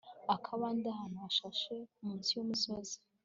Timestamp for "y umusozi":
2.35-2.95